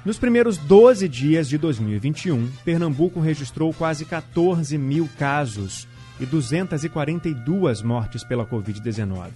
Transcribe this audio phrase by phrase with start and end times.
[0.05, 5.88] Nos primeiros 12 dias de 2021, Pernambuco registrou quase 14 mil casos
[6.20, 9.32] e 242 mortes pela Covid-19.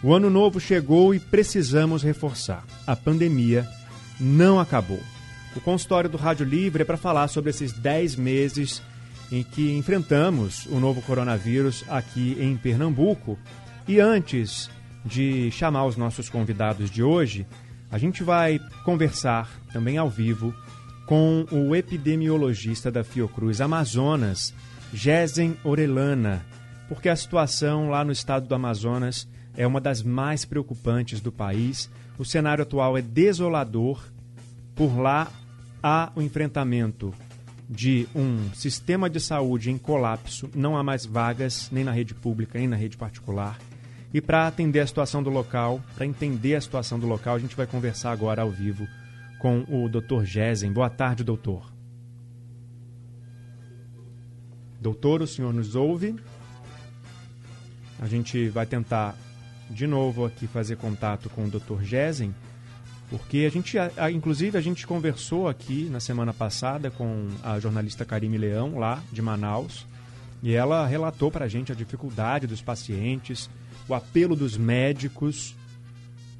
[0.00, 3.66] O ano novo chegou e precisamos reforçar: a pandemia
[4.20, 5.00] não acabou.
[5.56, 8.80] O consultório do Rádio Livre é para falar sobre esses 10 meses
[9.32, 13.36] em que enfrentamos o novo coronavírus aqui em Pernambuco.
[13.88, 14.70] E antes
[15.04, 17.44] de chamar os nossos convidados de hoje,
[17.90, 20.54] a gente vai conversar também ao vivo
[21.06, 24.52] com o epidemiologista da Fiocruz Amazonas,
[24.92, 26.44] Gesen Orelana,
[26.88, 31.90] porque a situação lá no estado do Amazonas é uma das mais preocupantes do país.
[32.18, 34.04] O cenário atual é desolador.
[34.74, 35.28] Por lá
[35.82, 37.12] há o enfrentamento
[37.68, 42.58] de um sistema de saúde em colapso, não há mais vagas nem na rede pública
[42.58, 43.58] nem na rede particular.
[44.12, 47.54] E para atender a situação do local, para entender a situação do local, a gente
[47.54, 48.86] vai conversar agora ao vivo
[49.38, 50.24] com o Dr.
[50.24, 50.72] Gesen.
[50.72, 51.70] Boa tarde, doutor.
[54.80, 56.16] Doutor, o senhor nos ouve?
[58.00, 59.16] A gente vai tentar
[59.68, 61.82] de novo aqui fazer contato com o Dr.
[61.82, 62.34] Gesen,
[63.10, 63.76] porque a gente,
[64.12, 69.20] inclusive, a gente conversou aqui na semana passada com a jornalista Karime Leão, lá de
[69.20, 69.86] Manaus,
[70.42, 73.50] e ela relatou para a gente a dificuldade dos pacientes,
[73.88, 75.56] o apelo dos médicos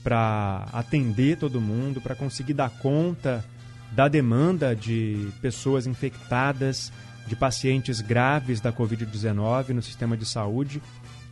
[0.03, 3.45] para atender todo mundo, para conseguir dar conta
[3.93, 6.93] da demanda de pessoas infectadas,
[7.27, 10.83] de pacientes graves da Covid-19 no sistema de saúde,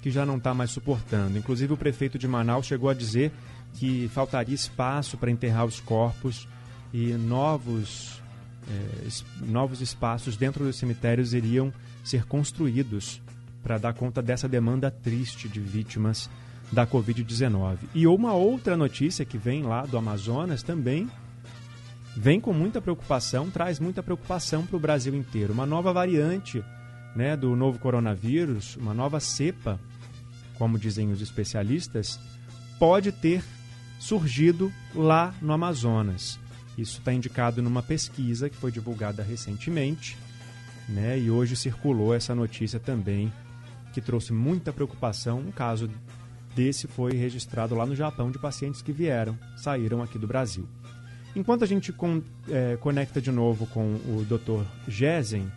[0.02, 1.38] que já não está mais suportando.
[1.38, 3.32] Inclusive, o prefeito de Manaus chegou a dizer
[3.74, 6.48] que faltaria espaço para enterrar os corpos
[6.92, 8.22] e novos,
[8.68, 9.08] eh,
[9.40, 11.72] novos espaços dentro dos cemitérios iriam
[12.04, 13.20] ser construídos
[13.66, 16.30] para dar conta dessa demanda triste de vítimas
[16.70, 17.78] da Covid-19.
[17.92, 21.10] E uma outra notícia que vem lá do Amazonas também
[22.16, 25.52] vem com muita preocupação, traz muita preocupação para o Brasil inteiro.
[25.52, 26.62] Uma nova variante
[27.16, 29.80] né, do novo coronavírus, uma nova cepa,
[30.54, 32.20] como dizem os especialistas,
[32.78, 33.42] pode ter
[33.98, 36.38] surgido lá no Amazonas.
[36.78, 40.16] Isso está indicado numa pesquisa que foi divulgada recentemente,
[40.88, 43.32] né, e hoje circulou essa notícia também
[43.96, 45.38] que trouxe muita preocupação.
[45.38, 45.88] Um caso
[46.54, 50.68] desse foi registrado lá no Japão de pacientes que vieram, saíram aqui do Brasil.
[51.34, 52.20] Enquanto a gente con
[52.50, 54.66] é, conecta de novo com o Dr.
[54.86, 55.50] Gesen,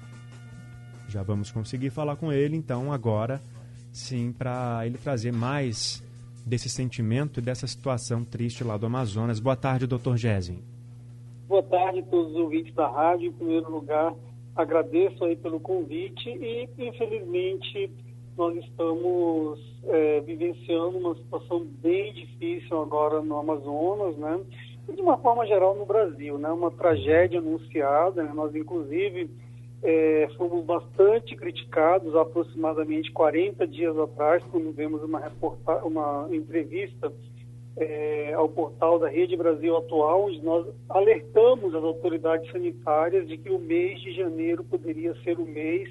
[1.09, 3.41] já vamos conseguir falar com ele, então agora
[3.91, 6.01] sim, para ele trazer mais
[6.45, 9.41] desse sentimento e dessa situação triste lá do Amazonas.
[9.41, 10.15] Boa tarde, Dr.
[10.15, 10.63] Gesen.
[11.45, 13.27] Boa tarde a todos os ouvintes da rádio.
[13.27, 14.15] Em primeiro lugar,
[14.55, 17.91] agradeço aí pelo convite e, infelizmente,
[18.39, 24.39] nós estamos é, vivenciando uma situação bem difícil agora no Amazonas, né?
[24.87, 26.49] E de uma forma geral no Brasil, né?
[26.49, 28.31] Uma tragédia anunciada, né?
[28.33, 29.29] Nós, inclusive,
[29.83, 37.11] é, fomos bastante criticados aproximadamente 40 dias atrás, quando vemos uma, reporta uma entrevista
[37.75, 43.49] é, ao portal da Rede Brasil Atual, onde nós alertamos as autoridades sanitárias de que
[43.49, 45.89] o mês de janeiro poderia ser o mês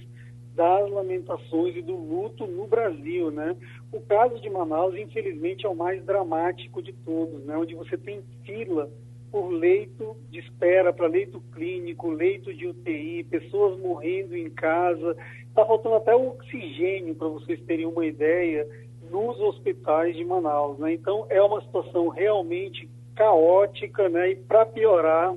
[0.59, 3.57] das lamentações e do luto no Brasil, né?
[3.93, 7.57] O caso de Manaus, infelizmente, é o mais dramático de todos, né?
[7.57, 8.91] Onde você tem fila
[9.31, 15.17] por leito de espera para leito clínico, leito de UTI, pessoas morrendo em casa.
[15.49, 18.67] Está faltando até o oxigênio, para vocês terem uma ideia,
[19.13, 20.93] nos hospitais de Manaus, né?
[20.93, 24.33] Então, é uma situação realmente caótica, né?
[24.33, 25.37] E para piorar,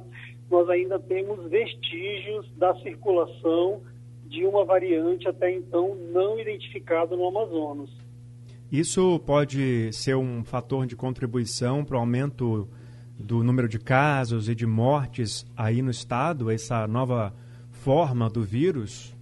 [0.49, 3.83] nós ainda temos vestígios da circulação
[4.31, 7.89] de uma variante até então não identificada no Amazonas.
[8.71, 12.69] Isso pode ser um fator de contribuição para o aumento
[13.19, 17.33] do número de casos e de mortes aí no estado, essa nova
[17.69, 19.13] forma do vírus?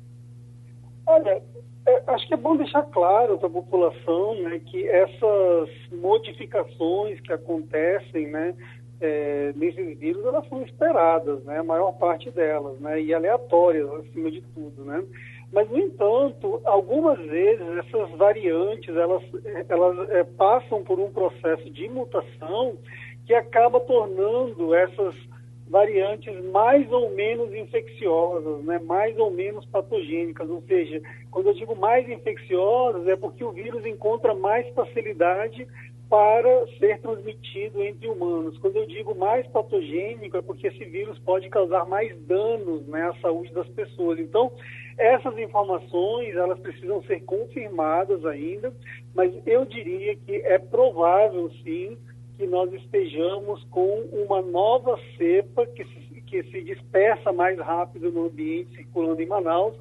[1.07, 1.41] Olha,
[1.88, 7.33] é, acho que é bom deixar claro para a população né, que essas modificações que
[7.33, 8.56] acontecem né,
[9.01, 14.29] é, nesses vírus, elas são esperadas, né, a maior parte delas, né, e aleatórias acima
[14.29, 14.83] de tudo.
[14.83, 15.03] Né?
[15.51, 19.23] Mas, no entanto, algumas vezes essas variantes, elas,
[19.67, 22.77] elas é, passam por um processo de mutação
[23.25, 25.15] que acaba tornando essas
[25.69, 30.99] variantes mais ou menos infecciosas, né, mais ou menos patogênicas, ou seja,
[31.29, 35.67] quando eu digo mais infecciosas é porque o vírus encontra mais facilidade
[36.09, 38.57] para ser transmitido entre humanos.
[38.57, 43.13] Quando eu digo mais patogênico é porque esse vírus pode causar mais danos né, à
[43.21, 44.17] saúde das pessoas.
[44.19, 44.51] Então,
[44.97, 48.73] essas informações elas precisam ser confirmadas ainda,
[49.13, 51.95] mas eu diria que é provável sim
[52.38, 58.25] que nós estejamos com uma nova cepa que se, que se dispersa mais rápido no
[58.25, 59.75] ambiente circulando em Manaus,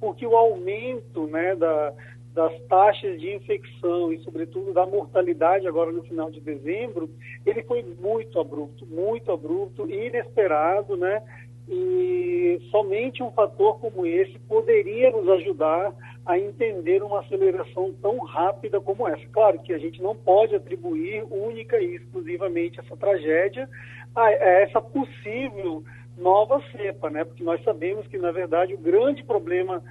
[0.00, 1.92] porque o aumento né, da,
[2.34, 7.08] das taxas de infecção e, sobretudo, da mortalidade agora no final de dezembro,
[7.46, 11.22] ele foi muito abrupto, muito abrupto, inesperado, né?
[11.68, 15.94] E somente um fator como esse poderia nos ajudar
[16.26, 19.24] a entender uma aceleração tão rápida como essa.
[19.32, 23.68] Claro que a gente não pode atribuir única e exclusivamente essa tragédia
[24.14, 25.84] a essa possível
[26.18, 27.24] nova cepa, né?
[27.24, 29.82] Porque nós sabemos que, na verdade, o grande problema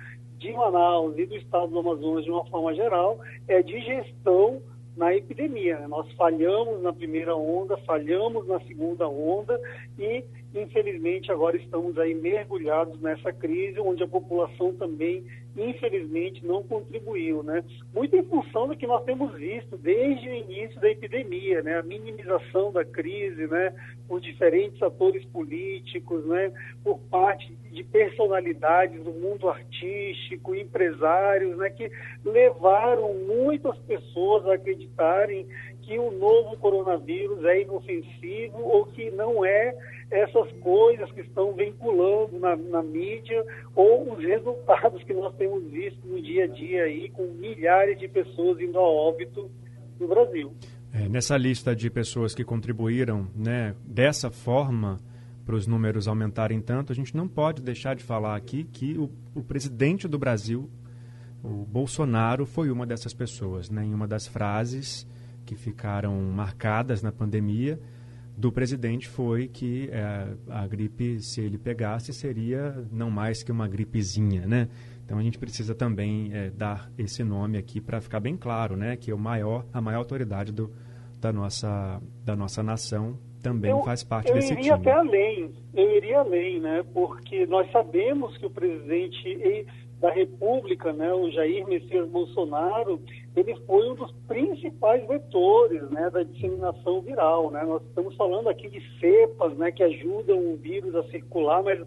[0.44, 3.18] de Manaus e do estado do Amazonas, de uma forma geral,
[3.48, 4.62] é de gestão
[4.96, 5.80] na epidemia.
[5.80, 5.88] Né?
[5.88, 9.60] Nós falhamos na primeira onda, falhamos na segunda onda
[9.98, 10.24] e,
[10.54, 15.24] infelizmente, agora estamos aí mergulhados nessa crise, onde a população também
[15.56, 17.64] infelizmente, não contribuiu, né?
[17.94, 21.78] Muito em função do que nós temos visto desde o início da epidemia, né?
[21.78, 23.74] A minimização da crise, né?
[24.08, 26.52] Por diferentes atores políticos, né?
[26.84, 31.70] Por parte de personalidades do mundo artístico, empresários, né?
[31.70, 31.92] Que
[32.26, 35.46] levaram muitas pessoas a acreditarem
[35.84, 39.76] que o novo coronavírus é inofensivo ou que não é
[40.10, 43.44] essas coisas que estão vinculando na, na, mídia
[43.76, 48.08] ou os resultados que nós temos visto no dia a dia aí com milhares de
[48.08, 49.50] pessoas indo a óbito
[50.00, 50.54] no Brasil.
[50.94, 55.00] É, nessa lista de pessoas que contribuíram né, dessa forma
[55.46, 59.10] para os números aumentarem tanto, a gente não pode deixar de falar aqui que o,
[59.36, 60.70] o presidente do Brasil,
[61.44, 63.70] o Bolsonaro, foi uma dessas pessoas.
[63.70, 65.06] Né, em uma das frases
[65.46, 67.80] que ficaram marcadas na pandemia,
[68.36, 73.68] do presidente foi que é, a gripe, se ele pegasse, seria não mais que uma
[73.68, 74.68] gripezinha, né?
[75.06, 78.96] Então a gente precisa também é, dar esse nome aqui para ficar bem claro, né?
[78.96, 80.72] Que é o maior, a maior autoridade do,
[81.20, 84.62] da, nossa, da nossa nação também eu, faz parte desse time.
[84.62, 86.84] Eu iria até além, eu iria além, né?
[86.94, 89.68] Porque nós sabemos que o presidente
[90.00, 93.00] da República, né, o Jair Messias Bolsonaro,
[93.36, 97.50] ele foi um dos principais vetores né, da disseminação viral.
[97.50, 97.64] Né?
[97.64, 101.80] Nós estamos falando aqui de cepas né, que ajudam o vírus a circular, mas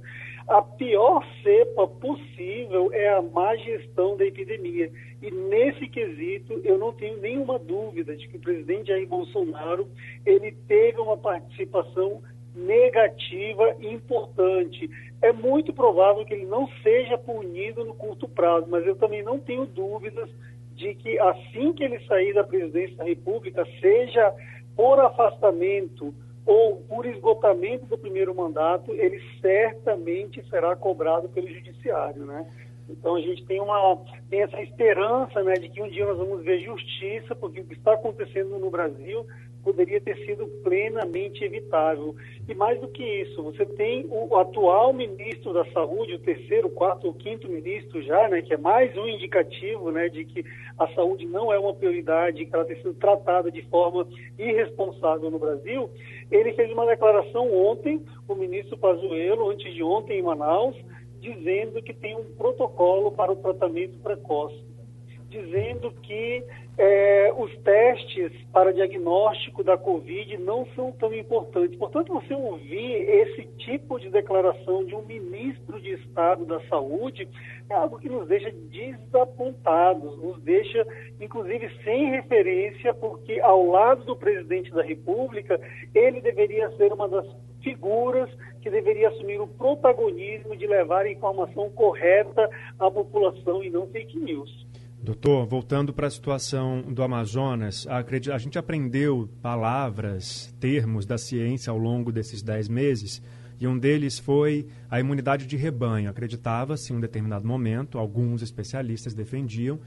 [0.48, 4.90] a pior cepa possível é a má gestão da epidemia.
[5.22, 9.88] E nesse quesito, eu não tenho nenhuma dúvida de que o presidente Jair Bolsonaro
[10.25, 12.22] ele teve uma participação
[12.54, 14.88] negativa importante.
[15.20, 19.38] É muito provável que ele não seja punido no curto prazo, mas eu também não
[19.38, 20.29] tenho dúvidas
[20.77, 24.33] de que assim que ele sair da presidência da República, seja
[24.77, 26.15] por afastamento
[26.45, 32.47] ou por esgotamento do primeiro mandato, ele certamente será cobrado pelo judiciário, né?
[32.89, 33.99] Então a gente tem uma
[34.31, 37.75] tem essa esperança, né, de que um dia nós vamos ver justiça, porque o que
[37.75, 39.27] está acontecendo no Brasil
[39.67, 42.15] poderia ter sido plenamente evitável.
[42.49, 47.08] E mais do que isso, você tem o atual ministro da Saúde, o terceiro, quarto
[47.08, 50.44] ou quinto ministro já, né, que é mais um indicativo né, de que
[50.79, 54.06] a saúde não é uma prioridade, que ela tem sido tratada de forma
[54.39, 55.91] irresponsável no Brasil.
[56.31, 60.77] Ele fez uma declaração ontem, o ministro Pazuello, antes de ontem em Manaus,
[61.20, 64.63] dizendo que tem um protocolo para o tratamento precoce,
[65.29, 66.45] dizendo que
[66.79, 71.79] é, os testes para diagnóstico da Covid não são tão importantes.
[71.79, 77.29] Portanto, você ouvir esse tipo de declaração de um ministro de Estado da Saúde
[77.71, 80.87] é algo que nos deixa desapontados, nos deixa,
[81.21, 85.59] inclusive, sem referência, porque ao lado do presidente da República,
[85.95, 87.27] ele deveria ser uma das
[87.63, 88.31] figuras
[88.61, 94.19] que deveria assumir o protagonismo de levar a informação correta à população e não fake
[94.19, 94.66] news.
[95.03, 101.79] Doutor, voltando para a situação do Amazonas, a, gente aprendeu palavras, termos da ciência ao
[101.79, 103.22] longo desses dez meses
[103.58, 106.10] E um deles foi a imunidade de rebanho.
[106.10, 109.79] Acreditava-se em um determinado momento, alguns especialistas defendiam,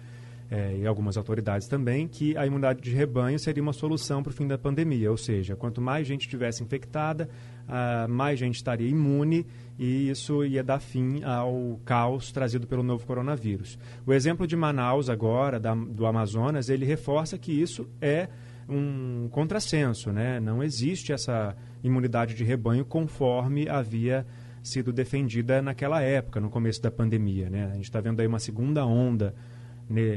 [0.49, 4.33] é, e algumas autoridades também, que a imunidade de rebanho seria uma solução para o
[4.33, 5.11] fim da pandemia.
[5.11, 7.29] Ou seja, quanto mais gente tivesse infectada,
[7.69, 9.45] ah, mais gente estaria imune
[9.77, 13.77] e isso ia dar fim ao caos trazido pelo novo coronavírus.
[14.05, 18.27] O exemplo de Manaus agora, da, do Amazonas, ele reforça que isso é
[18.67, 20.39] um contrassenso, né?
[20.39, 24.25] Não existe essa imunidade de rebanho conforme havia
[24.61, 27.69] sido defendida naquela época, no começo da pandemia, né?
[27.71, 29.33] A gente está vendo aí uma segunda onda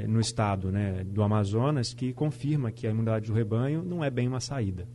[0.06, 4.28] no estado né, do Amazonas que confirma que a imunidade do rebanho não é bem
[4.28, 4.86] uma saída.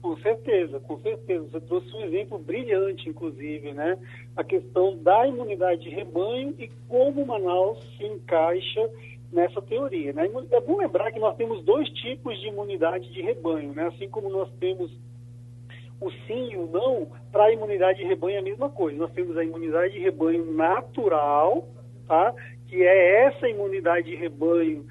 [0.00, 1.44] Com certeza, com certeza.
[1.50, 3.98] Você trouxe um exemplo brilhante, inclusive, né?
[4.36, 8.88] A questão da imunidade de rebanho e como Manaus se encaixa
[9.32, 10.12] nessa teoria.
[10.12, 10.30] Né?
[10.52, 13.88] É bom lembrar que nós temos dois tipos de imunidade de rebanho, né?
[13.88, 14.90] Assim como nós temos
[16.00, 18.96] o sim e o não, para a imunidade de rebanho é a mesma coisa.
[18.96, 21.68] Nós temos a imunidade de rebanho natural,
[22.06, 22.32] tá?
[22.68, 24.86] que é essa imunidade de rebanho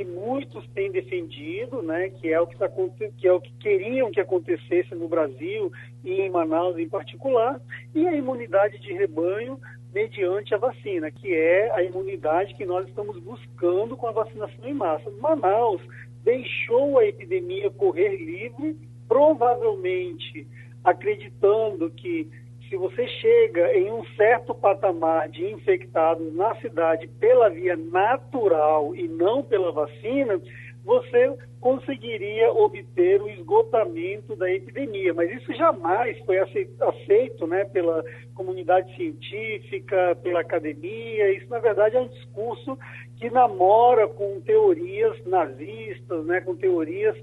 [0.00, 2.70] que muitos têm defendido, né, que é o que, tá,
[3.18, 5.70] que é o que queriam que acontecesse no Brasil
[6.02, 7.60] e em Manaus em particular,
[7.94, 9.60] e a imunidade de rebanho
[9.92, 14.72] mediante a vacina, que é a imunidade que nós estamos buscando com a vacinação em
[14.72, 15.10] massa.
[15.20, 15.82] Manaus
[16.24, 20.48] deixou a epidemia correr livre, provavelmente
[20.82, 22.26] acreditando que
[22.70, 29.08] se você chega em um certo patamar de infectados na cidade pela via natural e
[29.08, 30.40] não pela vacina,
[30.84, 35.12] você conseguiria obter o esgotamento da epidemia.
[35.12, 41.32] Mas isso jamais foi aceito né, pela comunidade científica, pela academia.
[41.32, 42.78] Isso, na verdade, é um discurso
[43.16, 47.16] que namora com teorias nazistas, né, com teorias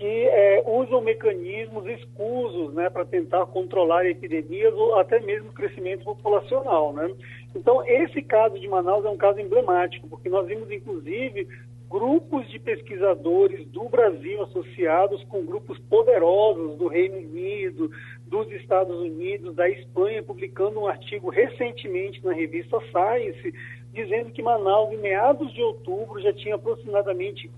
[0.00, 6.94] que é, usam mecanismos escusos né, para tentar controlar epidemias ou até mesmo crescimento populacional.
[6.94, 7.14] Né?
[7.54, 11.46] Então, esse caso de Manaus é um caso emblemático, porque nós vimos, inclusive,
[11.90, 17.90] grupos de pesquisadores do Brasil associados com grupos poderosos do Reino Unido,
[18.26, 23.52] dos Estados Unidos, da Espanha, publicando um artigo recentemente na revista Science,
[23.92, 27.50] dizendo que Manaus, em meados de outubro, já tinha aproximadamente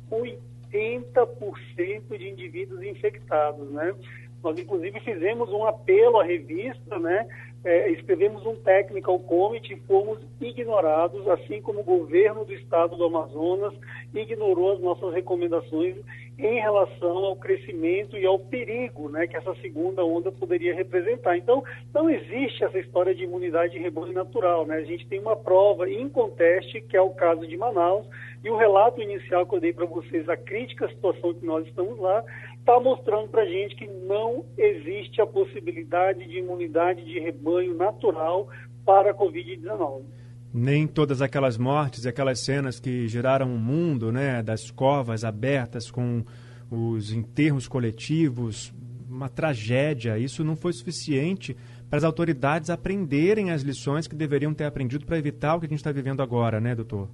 [0.72, 3.94] 80 80% de indivíduos infectados, né?
[4.42, 7.28] Nós, inclusive, fizemos um apelo à revista, né?
[7.64, 13.04] É, escrevemos um technical committee e fomos ignorados, assim como o governo do estado do
[13.04, 13.72] Amazonas
[14.12, 15.96] ignorou as nossas recomendações
[16.38, 21.36] em relação ao crescimento e ao perigo né, que essa segunda onda poderia representar.
[21.36, 21.62] Então,
[21.92, 24.66] não existe essa história de imunidade de rebanho natural.
[24.66, 24.76] Né?
[24.76, 28.06] A gente tem uma prova em conteste, que é o caso de Manaus,
[28.42, 31.98] e o relato inicial que eu dei para vocês, a crítica situação que nós estamos
[31.98, 32.24] lá,
[32.58, 38.48] está mostrando para a gente que não existe a possibilidade de imunidade de rebanho natural
[38.84, 40.21] para a Covid-19.
[40.52, 45.90] Nem todas aquelas mortes e aquelas cenas que geraram o mundo, né, das covas abertas
[45.90, 46.22] com
[46.70, 48.72] os enterros coletivos,
[49.08, 50.18] uma tragédia.
[50.18, 51.56] Isso não foi suficiente
[51.88, 55.68] para as autoridades aprenderem as lições que deveriam ter aprendido para evitar o que a
[55.68, 57.08] gente está vivendo agora, né, doutor?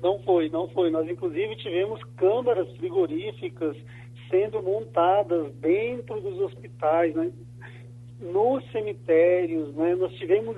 [0.00, 0.90] Não foi, não foi.
[0.90, 3.76] Nós, inclusive, tivemos câmaras frigoríficas
[4.30, 7.32] sendo montadas dentro dos hospitais, né?
[8.20, 9.94] nos cemitérios, né?
[9.94, 10.56] Nós tivemos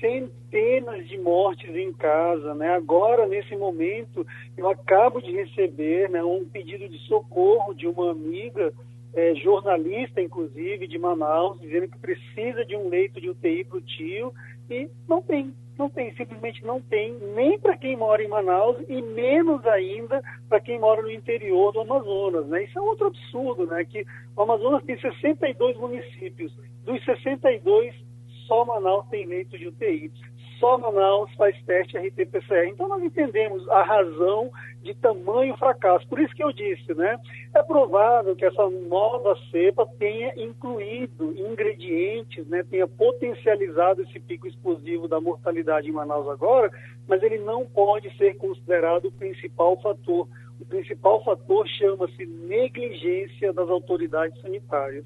[0.00, 2.74] centenas de mortes em casa, né?
[2.74, 4.26] Agora, nesse momento,
[4.56, 8.72] eu acabo de receber né, um pedido de socorro de uma amiga,
[9.14, 13.82] é, jornalista, inclusive, de Manaus, dizendo que precisa de um leito de UTI para o
[13.82, 14.32] tio
[14.70, 15.54] e não tem.
[15.78, 20.58] Não tem, simplesmente não tem, nem para quem mora em Manaus e menos ainda para
[20.58, 22.48] quem mora no interior do Amazonas.
[22.48, 22.64] Né?
[22.64, 23.84] Isso é outro absurdo, né?
[23.84, 24.04] que
[24.36, 26.52] o Amazonas tem 62 municípios,
[26.84, 27.94] dos 62,
[28.48, 30.10] só Manaus tem leito de UTI
[30.58, 32.68] só Manaus faz teste RT-PCR.
[32.68, 34.50] Então nós entendemos a razão
[34.82, 36.06] de tamanho fracasso.
[36.08, 37.18] Por isso que eu disse, né?
[37.54, 42.64] É provável que essa nova cepa tenha incluído ingredientes, né?
[42.64, 46.70] Tenha potencializado esse pico explosivo da mortalidade em Manaus agora,
[47.06, 50.28] mas ele não pode ser considerado o principal fator.
[50.60, 55.04] O principal fator chama-se negligência das autoridades sanitárias.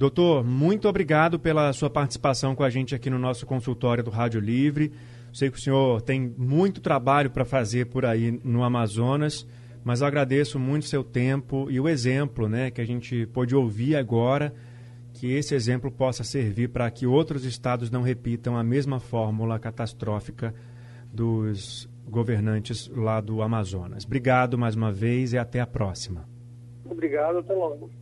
[0.00, 4.40] Doutor, muito obrigado pela sua participação com a gente aqui no nosso consultório do Rádio
[4.40, 4.90] Livre.
[5.30, 9.46] Sei que o senhor tem muito trabalho para fazer por aí no Amazonas,
[9.84, 13.94] mas eu agradeço muito seu tempo e o exemplo né, que a gente pôde ouvir
[13.94, 14.54] agora,
[15.12, 20.54] que esse exemplo possa servir para que outros estados não repitam a mesma fórmula catastrófica
[21.12, 24.06] dos governantes lá do Amazonas.
[24.06, 26.26] Obrigado mais uma vez e até a próxima.
[26.86, 27.99] Obrigado, até logo.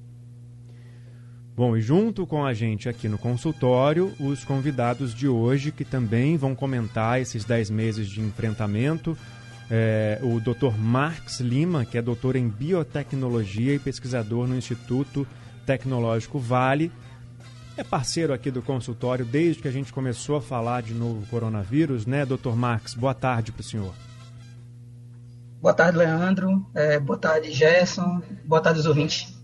[1.59, 6.37] Bom, e junto com a gente aqui no consultório, os convidados de hoje que também
[6.37, 9.19] vão comentar esses 10 meses de enfrentamento.
[9.69, 10.79] É, o Dr.
[10.79, 15.27] Marx Lima, que é doutor em biotecnologia e pesquisador no Instituto
[15.67, 16.93] Tecnológico Vale.
[17.77, 22.07] É parceiro aqui do consultório desde que a gente começou a falar de novo coronavírus,
[22.07, 22.55] né, Dr.
[22.55, 22.95] Marx?
[22.95, 23.95] Boa tarde para o senhor.
[25.61, 26.65] Boa tarde, Leandro.
[26.73, 28.23] É, boa tarde, Gerson.
[28.45, 29.38] Boa tarde, os ouvintes.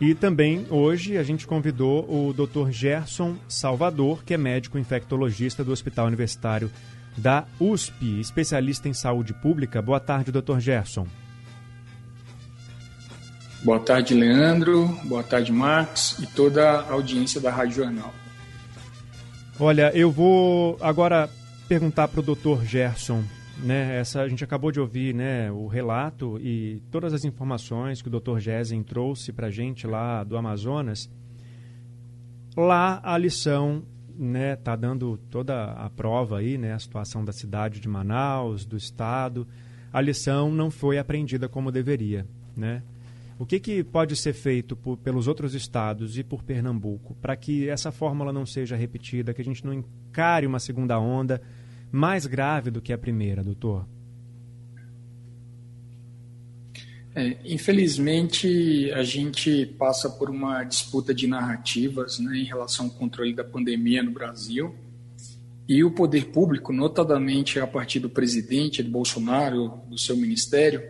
[0.00, 2.70] E também hoje a gente convidou o Dr.
[2.70, 6.70] Gerson Salvador, que é médico infectologista do Hospital Universitário
[7.16, 9.82] da USP, especialista em saúde pública.
[9.82, 10.60] Boa tarde, Dr.
[10.60, 11.06] Gerson.
[13.64, 14.86] Boa tarde, Leandro.
[15.02, 18.14] Boa tarde, Marcos e toda a audiência da Rádio Jornal.
[19.58, 21.28] Olha, eu vou agora
[21.68, 22.64] perguntar para o Dr.
[22.64, 23.24] Gerson
[23.62, 28.08] né, essa, a gente acabou de ouvir né, o relato e todas as informações que
[28.08, 28.38] o Dr.
[28.38, 31.10] Gesen trouxe para a gente lá do Amazonas.
[32.56, 33.82] Lá a lição
[34.16, 38.76] né, tá dando toda a prova aí, né, a situação da cidade de Manaus, do
[38.76, 39.46] estado.
[39.92, 42.82] A lição não foi aprendida como deveria, né?
[43.38, 47.68] O que, que pode ser feito por, pelos outros estados e por Pernambuco para que
[47.68, 51.40] essa fórmula não seja repetida, que a gente não encare uma segunda onda
[51.90, 53.86] mais grave do que a primeira, doutor?
[57.14, 63.34] É, infelizmente, a gente passa por uma disputa de narrativas né, em relação ao controle
[63.34, 64.74] da pandemia no Brasil.
[65.68, 70.80] E o poder público, notadamente a partir do presidente, do Bolsonaro, do seu ministério,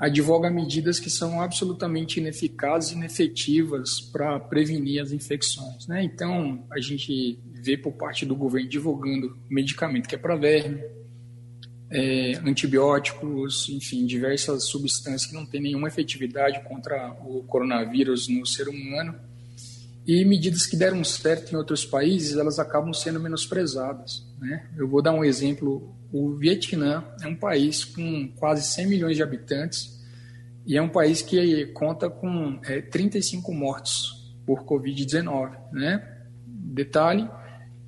[0.00, 5.86] advoga medidas que são absolutamente ineficazes e inefetivas para prevenir as infecções.
[5.86, 6.02] Né?
[6.02, 10.82] Então, a gente vê por parte do governo divulgando medicamento que é para verme,
[11.90, 18.68] é, antibióticos, enfim, diversas substâncias que não têm nenhuma efetividade contra o coronavírus no ser
[18.68, 19.14] humano.
[20.06, 24.24] E medidas que deram certo em outros países, elas acabam sendo menosprezadas.
[24.40, 24.66] Né?
[24.76, 25.94] Eu vou dar um exemplo.
[26.12, 30.00] O Vietnã é um país com quase 100 milhões de habitantes
[30.66, 35.56] e é um país que conta com é, 35 mortos por Covid-19.
[35.72, 36.18] Né?
[36.46, 37.28] Detalhe,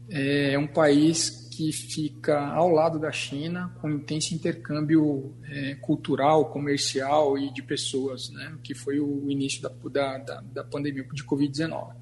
[0.09, 7.37] é um país que fica ao lado da China, com intenso intercâmbio é, cultural, comercial
[7.39, 11.93] e de pessoas, né, que foi o início da, da, da pandemia de Covid-19.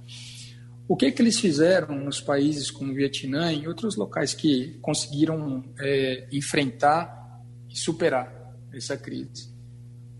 [0.90, 6.26] O que, que eles fizeram nos países como Vietnã e outros locais que conseguiram é,
[6.33, 9.55] enfrentar e superar essa crise?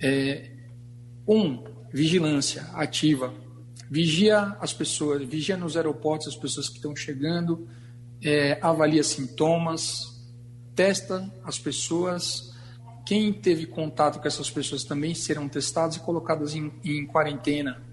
[0.01, 0.49] É,
[1.27, 3.35] um, vigilância ativa.
[3.91, 7.69] Vigia as pessoas, vigia nos aeroportos as pessoas que estão chegando,
[8.23, 10.23] é, avalia sintomas,
[10.77, 12.55] testa as pessoas.
[13.05, 17.90] Quem teve contato com essas pessoas também serão testados e colocadas em, em quarentena.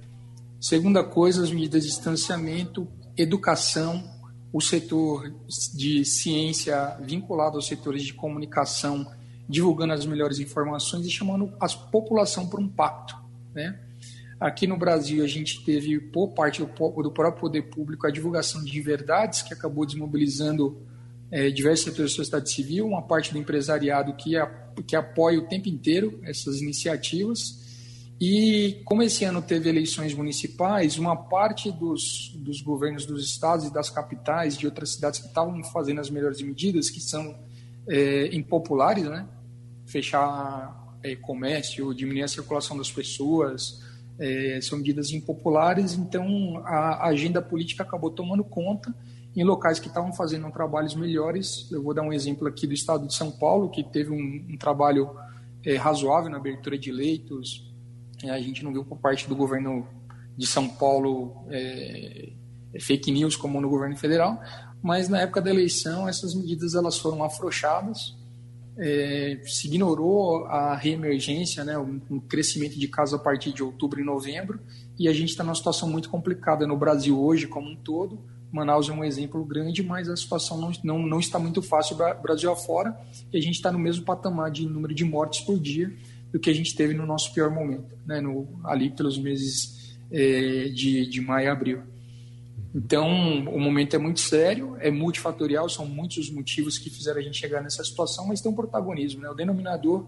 [0.60, 4.04] Segunda coisa, as medidas de distanciamento, educação,
[4.52, 5.32] o setor
[5.76, 9.06] de ciência vinculado aos setores de comunicação,
[9.48, 13.16] divulgando as melhores informações e chamando a população para um pacto.
[13.54, 13.80] Né?
[14.40, 18.82] Aqui no Brasil, a gente teve, por parte do, próprio poder público, a divulgação de
[18.82, 20.78] verdades, que acabou desmobilizando
[21.32, 24.48] é, diversos setores da sociedade civil, uma parte do empresariado que, a,
[24.88, 27.67] que apoia o tempo inteiro essas iniciativas.
[28.20, 33.74] E como esse ano teve eleições municipais, uma parte dos, dos governos dos estados e
[33.74, 37.38] das capitais de outras cidades que estavam fazendo as melhores medidas, que são
[37.88, 39.28] é, impopulares, né?
[39.86, 43.84] fechar é, comércio, diminuir a circulação das pessoas,
[44.20, 48.94] é, são medidas impopulares, então a agenda política acabou tomando conta
[49.36, 51.70] em locais que estavam fazendo trabalhos melhores.
[51.72, 54.58] Eu vou dar um exemplo aqui do estado de São Paulo, que teve um, um
[54.58, 55.16] trabalho
[55.64, 57.72] é, razoável na abertura de leitos.
[58.24, 59.88] É, a gente não viu por parte do governo
[60.38, 62.30] de São Paulo é,
[62.74, 64.42] é, fake news como no governo federal,
[64.82, 68.16] mas na época da eleição essas medidas elas foram afrouxadas
[68.78, 74.04] é, se ignorou a reemergência, né, um, crescimento de casos a partir de outubro e
[74.04, 74.60] novembro,
[75.00, 78.20] e a gente está numa situação muito complicada no Brasil hoje como um todo.
[78.52, 82.52] Manaus é um exemplo grande, mas a situação não, não, não está muito fácil Brasil
[82.52, 82.98] afora,
[83.34, 85.92] e a gente está no mesmo patamar de número de mortes por dia
[86.32, 90.70] do que a gente teve no nosso pior momento, né, no, ali pelos meses é,
[90.70, 91.82] de, de maio e abril.
[92.76, 93.08] Então,
[93.48, 97.38] o momento é muito sério, é multifatorial, são muitos os motivos que fizeram a gente
[97.38, 99.22] chegar nessa situação, mas tem um protagonismo.
[99.22, 99.30] Né?
[99.30, 100.08] O denominador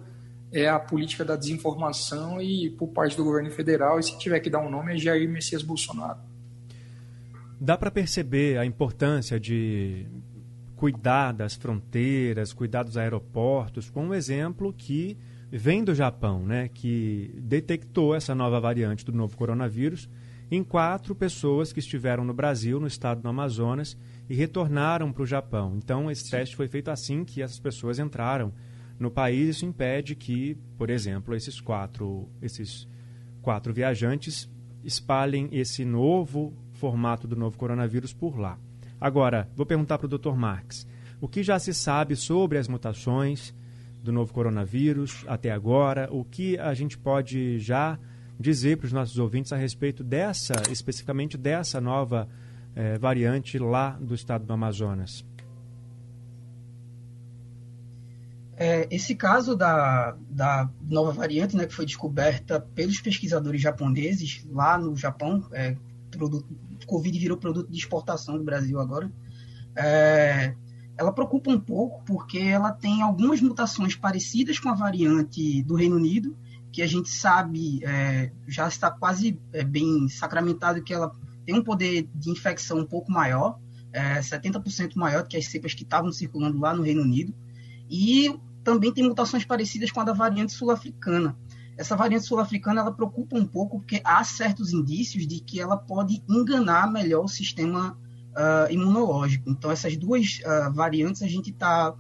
[0.52, 4.50] é a política da desinformação e por parte do governo federal, e se tiver que
[4.50, 6.20] dar um nome, é Jair Messias Bolsonaro.
[7.60, 10.06] Dá para perceber a importância de
[10.76, 15.18] cuidar das fronteiras, cuidar dos aeroportos, com um exemplo que
[15.52, 20.10] vem do Japão, né, que detectou essa nova variante do novo coronavírus
[20.52, 25.26] em quatro pessoas que estiveram no Brasil, no estado do Amazonas, e retornaram para o
[25.26, 25.76] Japão.
[25.78, 26.32] Então, esse Sim.
[26.32, 28.52] teste foi feito assim que essas pessoas entraram
[29.00, 29.58] no país.
[29.58, 32.88] Isso impede que, por exemplo, esses quatro, esses
[33.42, 34.50] quatro viajantes
[34.84, 38.58] espalhem esse novo formato do novo coronavírus por lá.
[39.00, 40.36] Agora, vou perguntar para o Dr.
[40.36, 40.88] Marx,
[41.22, 43.54] o que já se sabe sobre as mutações
[44.04, 46.08] do novo coronavírus até agora?
[46.12, 48.00] O que a gente pode já
[48.40, 52.28] dizer para os nossos ouvintes a respeito dessa, especificamente dessa nova
[52.76, 55.26] eh, variante lá do estado do Amazonas?
[58.56, 64.78] É, esse caso da, da nova variante, né, que foi descoberta pelos pesquisadores japoneses lá
[64.78, 65.78] no Japão, é,
[66.12, 66.46] produto,
[66.86, 69.10] Covid virou produto de exportação do Brasil agora,
[69.78, 70.54] é,
[71.00, 75.96] ela preocupa um pouco porque ela tem algumas mutações parecidas com a variante do Reino
[75.96, 76.38] Unido,
[76.74, 81.64] que a gente sabe é, já está quase é, bem sacramentado que ela tem um
[81.64, 83.58] poder de infecção um pouco maior,
[83.94, 87.34] é, 70% maior do que as cepas que estavam circulando lá no Reino Unido.
[87.90, 91.34] E também tem mutações parecidas com a da variante sul-africana.
[91.78, 96.22] Essa variante sul-africana ela preocupa um pouco porque há certos indícios de que ela pode
[96.28, 97.98] enganar melhor o sistema
[98.40, 99.50] uh, imunológico.
[99.50, 101.94] Então, essas duas uh, variantes a gente está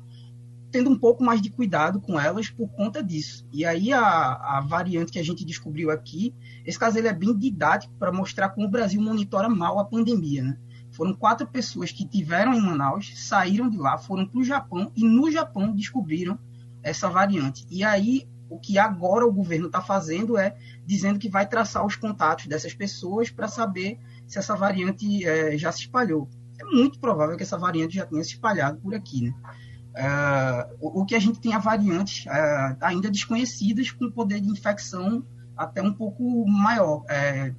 [0.71, 3.45] tendo um pouco mais de cuidado com elas por conta disso.
[3.52, 6.34] E aí a, a variante que a gente descobriu aqui,
[6.65, 10.43] esse caso ele é bem didático para mostrar como o Brasil monitora mal a pandemia,
[10.43, 10.58] né?
[10.91, 15.04] Foram quatro pessoas que tiveram em Manaus, saíram de lá, foram para o Japão e
[15.04, 16.38] no Japão descobriram
[16.82, 17.65] essa variante.
[17.69, 21.95] E aí, o que agora o governo está fazendo é dizendo que vai traçar os
[21.95, 26.29] contatos dessas pessoas para saber se essa variante é, já se espalhou.
[26.59, 29.23] É muito provável que essa variante já tenha se espalhado por aqui.
[29.23, 29.33] Né?
[29.89, 32.25] Uh, o, que a gente tem a variantes
[32.79, 35.25] ainda desconhecidas com poder de infecção
[35.57, 37.03] até um pouco maior.
[37.09, 37.53] É,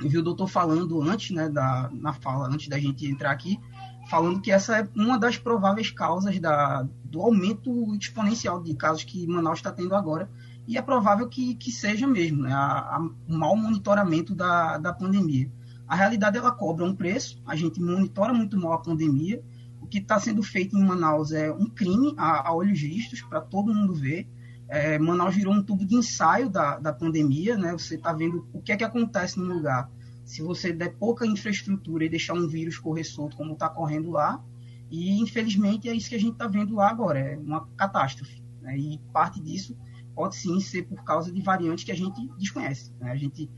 [0.00, 3.60] vi o doutor falando antes, né, da, na fala, antes da gente entrar aqui,
[4.08, 9.26] falando que essa é uma das prováveis causas da, do aumento exponencial de casos que
[9.26, 10.28] Manaus está tendo agora.
[10.66, 12.52] E é provável que, que seja mesmo, né?
[12.52, 15.50] a, a, o mau monitoramento da, da pandemia.
[15.88, 19.42] A realidade, ela cobra um preço, a gente monitora muito mal a pandemia.
[19.80, 23.40] O que está sendo feito em Manaus é um crime a, a olhos vistos, para
[23.40, 24.28] todo mundo ver.
[24.68, 27.72] É, Manaus virou um tubo de ensaio da, da pandemia, né?
[27.72, 29.90] Você está vendo o que é que acontece no lugar
[30.28, 34.44] se você der pouca infraestrutura e deixar um vírus correr solto como está correndo lá.
[34.90, 38.42] E, infelizmente, é isso que a gente está vendo lá agora, é uma catástrofe.
[38.60, 38.76] Né?
[38.76, 39.74] E parte disso
[40.14, 42.92] pode sim ser por causa de variantes que a gente desconhece.
[43.00, 43.10] Né?
[43.10, 43.50] A gente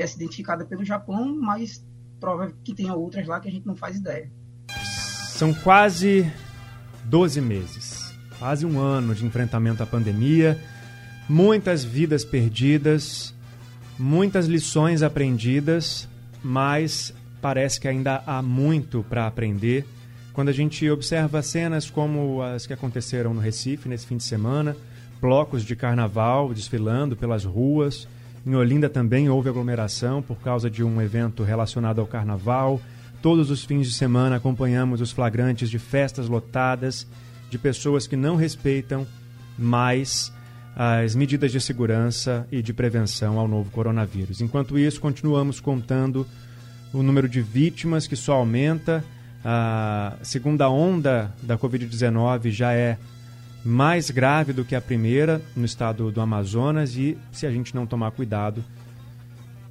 [0.00, 1.84] essa identificada pelo Japão, mas
[2.18, 4.30] prova que tenha outras lá que a gente não faz ideia.
[5.28, 6.30] São quase
[7.04, 10.58] 12 meses, quase um ano de enfrentamento à pandemia,
[11.28, 13.34] muitas vidas perdidas,
[13.98, 16.08] muitas lições aprendidas
[16.46, 19.84] mas parece que ainda há muito para aprender.
[20.32, 24.76] Quando a gente observa cenas como as que aconteceram no Recife nesse fim de semana,
[25.20, 28.06] blocos de carnaval desfilando pelas ruas,
[28.46, 32.80] em Olinda também houve aglomeração por causa de um evento relacionado ao carnaval.
[33.20, 37.06] Todos os fins de semana acompanhamos os flagrantes de festas lotadas,
[37.50, 39.04] de pessoas que não respeitam
[39.58, 40.32] mais
[40.76, 44.40] as medidas de segurança e de prevenção ao novo coronavírus.
[44.40, 46.24] Enquanto isso, continuamos contando
[46.92, 49.02] o número de vítimas que só aumenta.
[49.44, 52.96] A segunda onda da Covid-19 já é
[53.66, 57.84] mais grave do que a primeira no estado do Amazonas e, se a gente não
[57.84, 58.64] tomar cuidado,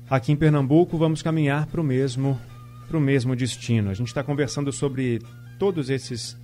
[0.10, 2.40] aqui em Pernambuco vamos caminhar para o mesmo,
[2.92, 3.90] o mesmo destino.
[3.90, 5.22] A gente está conversando sobre
[5.58, 6.38] todos esses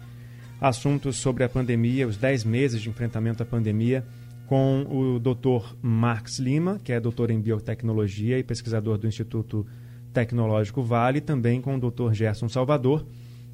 [0.61, 4.05] assuntos sobre a pandemia, os 10 meses de enfrentamento à pandemia
[4.47, 5.75] com o Dr.
[5.81, 9.65] Marx Lima, que é doutor em biotecnologia e pesquisador do Instituto
[10.13, 12.13] Tecnológico Vale, e também com o Dr.
[12.13, 13.05] Gerson Salvador,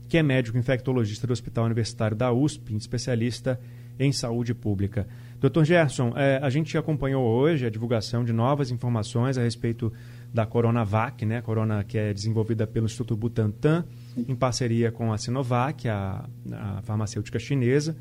[0.10, 3.60] que é médico infectologista do Hospital Universitário da USP, especialista
[4.00, 5.08] em saúde pública.
[5.40, 5.64] Dr.
[5.64, 9.94] Gerson, é, a gente acompanhou hoje a divulgação de novas informações a respeito
[10.34, 13.86] da Coronavac, né, corona que é desenvolvida pelo Instituto Butantan,
[14.18, 17.96] em parceria com a Sinovac, a, a farmacêutica chinesa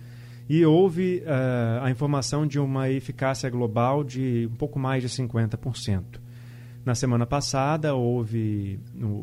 [0.48, 6.20] e houve uh, a informação de uma eficácia global de um pouco mais de 50%.
[6.84, 8.78] Na semana passada, houve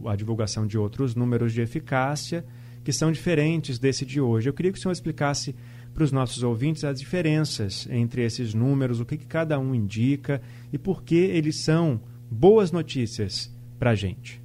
[0.06, 2.44] a divulgação de outros números de eficácia
[2.84, 4.50] que são diferentes desse de hoje.
[4.50, 5.56] Eu queria que o senhor explicasse
[5.94, 10.42] para os nossos ouvintes as diferenças entre esses números, o que, que cada um indica
[10.72, 14.42] e por que eles são boas notícias para a gente.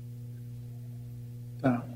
[1.60, 1.86] Tá.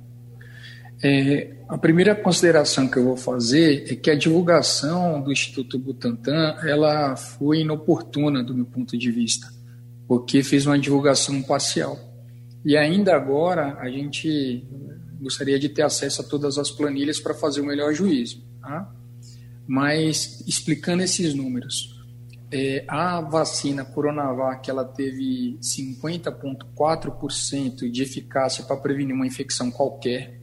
[1.02, 6.56] É, a primeira consideração que eu vou fazer é que a divulgação do Instituto Butantan
[6.62, 9.48] ela foi inoportuna do meu ponto de vista,
[10.06, 11.98] porque fez uma divulgação parcial.
[12.64, 14.64] E ainda agora a gente
[15.22, 18.42] gostaria de ter acesso a todas as planilhas para fazer o melhor juízo.
[18.60, 18.92] Tá?
[19.66, 21.98] Mas explicando esses números,
[22.50, 30.42] é, a vacina Coronavac ela teve 50,4% de eficácia para prevenir uma infecção qualquer,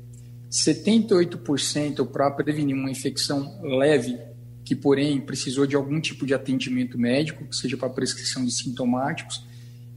[0.50, 4.18] 78% para prevenir uma infecção leve,
[4.66, 9.48] que porém precisou de algum tipo de atendimento médico, seja para prescrição de sintomáticos,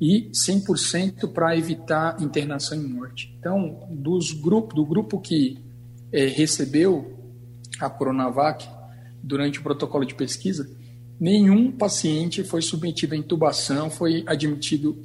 [0.03, 3.33] e 100% para evitar internação e morte.
[3.39, 5.61] Então, dos grupo, do grupo que
[6.13, 7.17] é, recebeu
[7.79, 8.69] a Coronavac
[9.23, 10.69] durante o protocolo de pesquisa,
[11.21, 15.01] nenhum paciente foi submetido à intubação, foi admitido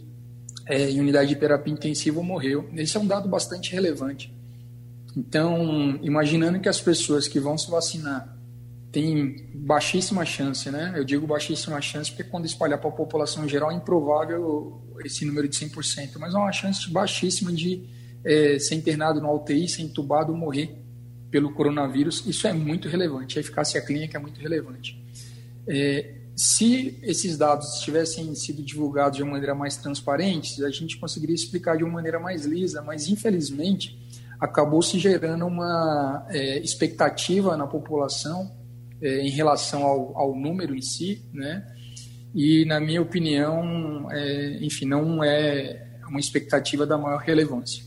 [0.65, 2.67] é, em unidade de terapia intensiva ou morreu.
[2.73, 4.33] Esse é um dado bastante relevante.
[5.15, 8.36] Então, imaginando que as pessoas que vão se vacinar
[8.97, 10.91] têm baixíssima chance, né?
[10.95, 15.47] Eu digo baixíssima chance porque quando espalhar para a população geral é improvável esse número
[15.47, 17.83] de 100%, mas é uma chance baixíssima de
[18.25, 20.75] é, ser internado no UTI, ser entubado ou morrer
[21.29, 22.25] pelo coronavírus.
[22.25, 24.99] Isso é muito relevante, a eficácia clínica é muito relevante.
[25.67, 31.36] É, se esses dados tivessem sido divulgados de uma maneira mais transparente, a gente conseguiria
[31.36, 33.95] explicar de uma maneira mais lisa, mas infelizmente
[34.39, 38.57] acabou se gerando uma é, expectativa na população
[39.01, 41.65] é, em relação ao, ao, número em si, né?
[42.33, 47.83] E na minha opinião, é, enfim, não é uma expectativa da maior relevância.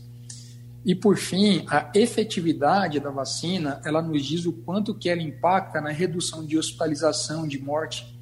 [0.83, 5.79] E por fim, a efetividade da vacina, ela nos diz o quanto que ela impacta
[5.79, 8.17] na redução de hospitalização, de morte,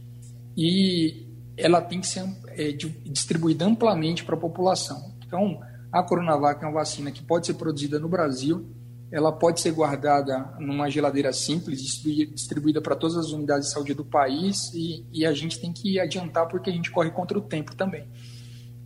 [0.57, 1.25] e
[1.55, 5.15] ela tem que ser é, distribuída amplamente para a população.
[5.25, 8.69] Então, a Coronavac é uma vacina que pode ser produzida no Brasil,
[9.11, 14.05] ela pode ser guardada numa geladeira simples, distribuída para todas as unidades de saúde do
[14.05, 17.75] país, e, e a gente tem que adiantar porque a gente corre contra o tempo
[17.75, 18.07] também.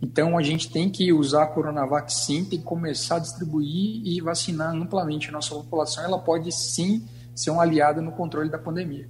[0.02, 4.20] Então, a gente tem que usar a Coronavac sim, tem que começar a distribuir e
[4.20, 6.04] vacinar amplamente a nossa população.
[6.04, 9.08] Ela pode sim ser um aliado no controle da pandemia.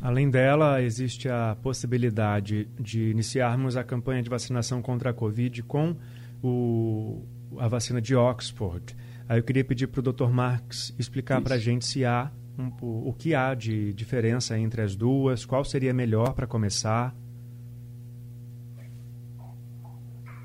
[0.00, 5.96] Além dela, existe a possibilidade de iniciarmos a campanha de vacinação contra a Covid com
[6.42, 7.22] o,
[7.58, 8.94] a vacina de Oxford.
[9.28, 10.28] Aí eu queria pedir para o Dr.
[10.28, 14.82] Marx explicar para a gente se há um, o, o que há de diferença entre
[14.82, 17.14] as duas, qual seria melhor para começar.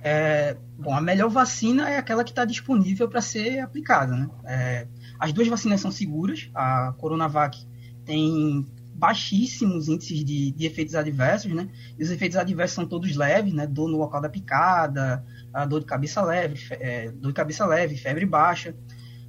[0.01, 4.15] É, bom, a melhor vacina é aquela que está disponível para ser aplicada.
[4.15, 4.29] Né?
[4.45, 4.87] É,
[5.19, 6.49] as duas vacinas são seguras.
[6.55, 7.67] A Coronavac
[8.05, 8.65] tem
[8.95, 11.69] baixíssimos índices de, de, efeitos adversos, né?
[11.97, 13.65] E os efeitos adversos são todos leves, né?
[13.65, 17.97] Dor no local da picada, a dor de cabeça leve, é, dor de cabeça leve,
[17.97, 18.75] febre baixa.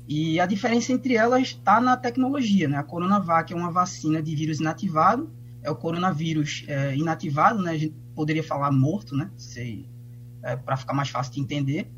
[0.08, 2.76] E a diferença entre elas está na tecnologia, né?
[2.76, 5.30] A Coronavac é uma vacina de vírus inativado,
[5.62, 7.72] é o coronavírus é, inativado, né?
[7.72, 9.30] A gente poderia falar morto, né?
[10.42, 11.90] É, para ficar mais fácil de entender.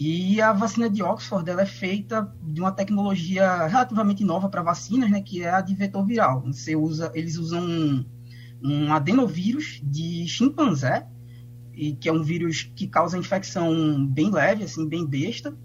[0.00, 5.10] E a vacina de Oxford ela é feita de uma tecnologia relativamente nova para vacinas,
[5.10, 6.42] né, que é a de vetor viral.
[6.42, 8.04] Você usa, eles usam um,
[8.62, 11.04] um adenovírus de chimpanzé,
[11.78, 15.56] e que é um vírus que causa infecção bem leve, assim, bem besta,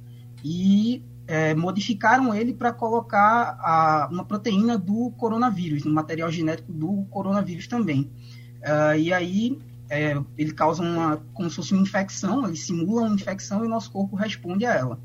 [0.44, 7.04] e é, modificaram ele para colocar a, uma proteína do coronavírus, no material genético do
[7.10, 8.12] coronavírus também.
[8.62, 9.58] Uh, e aí
[9.90, 13.92] é, ele causa uma, como se fosse uma infecção, ele simula uma infecção e nosso
[13.92, 15.00] corpo responde a ela.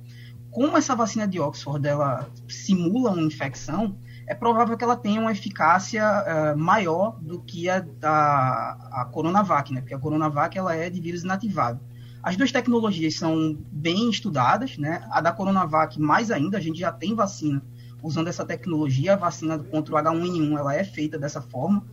[0.50, 3.96] Como essa vacina de Oxford ela simula uma infecção,
[4.28, 9.72] é provável que ela tenha uma eficácia uh, maior do que a da a Coronavac,
[9.72, 9.80] né?
[9.80, 11.80] Porque a Coronavac ela é de vírus inativado.
[12.22, 15.06] As duas tecnologias são bem estudadas, né?
[15.10, 17.62] A da Coronavac mais ainda, a gente já tem vacina
[18.02, 21.84] usando essa tecnologia, a vacina contra o H1N1 ela é feita dessa forma.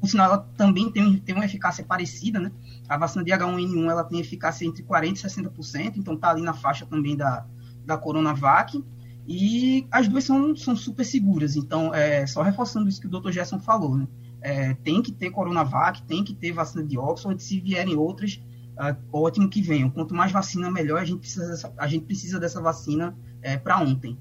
[0.00, 2.50] Por sinal, ela também tem, tem uma eficácia parecida, né?
[2.88, 6.52] A vacina de H1N1 ela tem eficácia entre 40% e 60%, então está ali na
[6.52, 7.46] faixa também da,
[7.84, 8.82] da Coronavac.
[9.26, 11.56] E as duas são, são super seguras.
[11.56, 13.30] Então, é, só reforçando isso que o Dr.
[13.30, 14.08] Gerson falou, né?
[14.42, 18.40] É, tem que ter Coronavac, tem que ter vacina de Oxford, se vierem outras,
[18.78, 19.90] é, ótimo que venham.
[19.90, 21.00] Quanto mais vacina, melhor.
[21.00, 24.18] A gente precisa dessa, a gente precisa dessa vacina é, para ontem.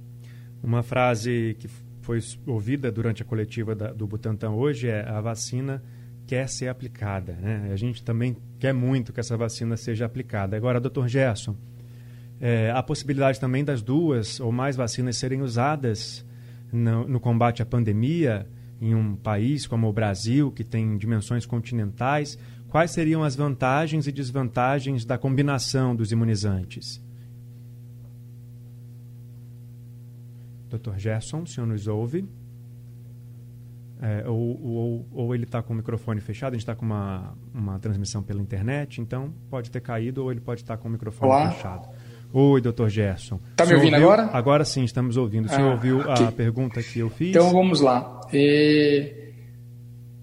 [0.62, 1.70] Uma frase que
[2.02, 5.82] foi ouvida durante a coletiva da, do Butantan hoje é a vacina
[6.30, 7.34] quer ser aplicada.
[7.34, 7.70] Né?
[7.72, 10.56] A gente também quer muito que essa vacina seja aplicada.
[10.56, 11.56] Agora, doutor Gerson,
[12.40, 16.26] é, a possibilidade também das duas ou mais vacinas serem usadas
[16.72, 18.48] no, no combate à pandemia
[18.82, 22.38] em um país como o Brasil, que tem dimensões continentais,
[22.70, 27.04] quais seriam as vantagens e desvantagens da combinação dos imunizantes?
[30.70, 30.98] Dr.
[30.98, 32.26] Gerson, o senhor nos ouve?
[34.02, 37.36] É, ou, ou, ou, ele está com o microfone fechado, a gente está com uma,
[37.54, 40.92] uma transmissão pela internet, então pode ter caído ou ele pode estar tá com o
[40.92, 41.52] microfone Olá.
[41.52, 41.90] fechado.
[42.32, 43.40] Oi, doutor Gerson.
[43.52, 44.12] Está me ouvindo ouviu?
[44.12, 44.30] agora?
[44.34, 45.46] Agora sim, estamos ouvindo.
[45.48, 46.26] O senhor Ah, ouviu ok.
[46.28, 47.30] a pergunta que eu fiz?
[47.30, 48.22] Então vamos lá.
[48.32, 49.16] É,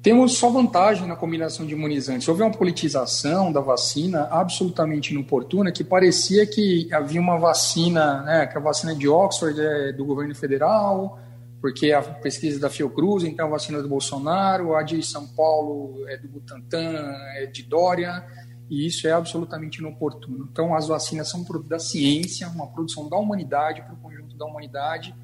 [0.03, 2.29] Temos só vantagem na combinação de imunizantes.
[2.29, 8.57] Houve uma politização da vacina absolutamente inoportuna, que parecia que havia uma vacina, né, que
[8.57, 11.19] a vacina de Oxford é do governo federal,
[11.61, 16.17] porque a pesquisa da Fiocruz, então a vacina do Bolsonaro, a de São Paulo é
[16.17, 18.25] do Butantan, é de Dória,
[18.69, 20.49] e isso é absolutamente inoportuno.
[20.51, 24.37] Então as vacinas são um produto da ciência, uma produção da humanidade para o conjunto
[24.37, 25.15] da humanidade,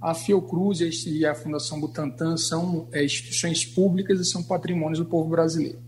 [0.00, 5.30] a Fiocruz e a Fundação Butantan são é, instituições públicas e são patrimônios do povo
[5.30, 5.78] brasileiro.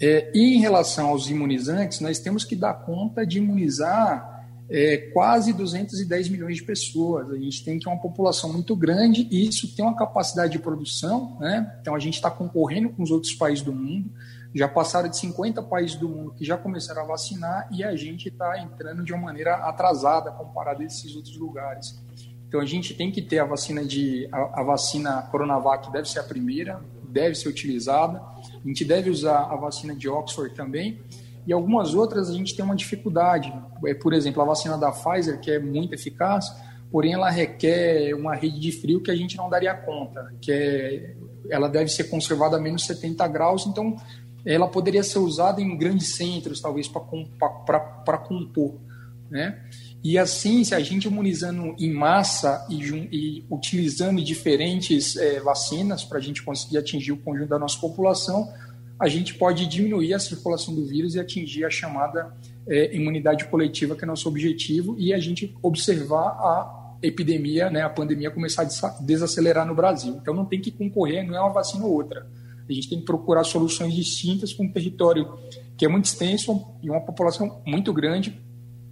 [0.00, 4.32] É, e em relação aos imunizantes, nós temos que dar conta de imunizar
[4.68, 7.30] é, quase 210 milhões de pessoas.
[7.30, 11.36] A gente tem que uma população muito grande e isso tem uma capacidade de produção.
[11.38, 11.72] Né?
[11.80, 14.10] Então a gente está concorrendo com os outros países do mundo.
[14.54, 18.28] Já passaram de 50 países do mundo que já começaram a vacinar e a gente
[18.28, 22.02] está entrando de uma maneira atrasada comparado a esses outros lugares.
[22.46, 26.18] Então a gente tem que ter a vacina de a, a, vacina Coronavac deve ser
[26.18, 28.20] a primeira, deve ser utilizada.
[28.62, 31.00] A gente deve usar a vacina de Oxford também.
[31.46, 33.50] E algumas outras a gente tem uma dificuldade.
[33.86, 36.44] É, por exemplo, a vacina da Pfizer, que é muito eficaz,
[36.90, 41.16] porém ela requer uma rede de frio que a gente não daria conta, que é,
[41.48, 43.96] ela deve ser conservada a menos 70 graus, então
[44.44, 48.74] ela poderia ser usada em grandes centros, talvez para compor,
[49.30, 49.62] né?
[50.04, 56.18] E assim, se a gente imunizando em massa e, e utilizando diferentes é, vacinas para
[56.18, 58.52] a gente conseguir atingir o conjunto da nossa população,
[58.98, 62.34] a gente pode diminuir a circulação do vírus e atingir a chamada
[62.68, 67.90] é, imunidade coletiva, que é nosso objetivo, e a gente observar a epidemia, né, a
[67.90, 70.18] pandemia começar a desacelerar no Brasil.
[70.20, 72.26] Então não tem que concorrer, não é uma vacina ou outra.
[72.68, 75.38] A gente tem que procurar soluções distintas para um território
[75.76, 78.40] que é muito extenso e uma população muito grande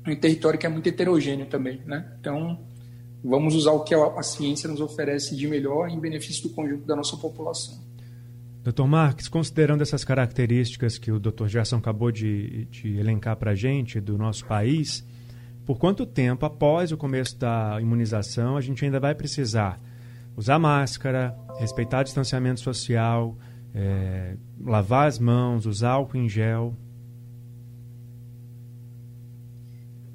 [0.06, 2.12] um território que é muito heterogêneo também, né?
[2.18, 2.59] Então,
[3.22, 6.96] vamos usar o que a, ciência nos oferece de melhor em benefício do conjunto da
[6.96, 7.78] nossa população.
[8.62, 13.54] Doutor Marques, considerando essas características que o doutor Gerson acabou de, de elencar para a
[13.54, 15.04] gente do nosso país,
[15.64, 19.80] por quanto tempo após o começo da imunização a gente ainda vai precisar
[20.37, 23.37] usar máscara, respeitar distanciamento social,
[23.74, 26.76] é, lavar as mãos, usar álcool em gel?